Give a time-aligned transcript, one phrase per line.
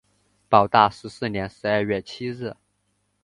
[0.49, 2.55] 保大十四年十二月七日。